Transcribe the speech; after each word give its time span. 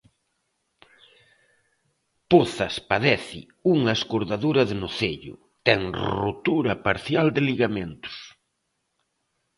Pozas 2.31 2.73
padece 2.91 3.39
unha 3.75 3.93
escordadura 3.99 4.61
de 4.69 4.75
nocello, 4.83 5.35
ten 5.67 5.81
rotura 6.21 6.73
parcial 6.87 7.27
de 7.35 7.41
ligamentos. 7.49 8.17